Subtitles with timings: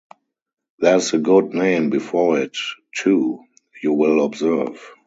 [0.79, 2.57] ‘There’s a good name before it,
[2.91, 3.43] too,
[3.83, 4.81] you will observe.